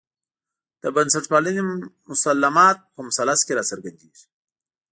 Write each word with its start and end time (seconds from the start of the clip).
د 0.83 0.85
بنسټپالنې 0.95 1.63
مسلمات 2.11 2.77
په 2.93 2.99
مثلث 3.07 3.39
کې 3.45 3.55
راڅرګندېږي. 3.57 4.23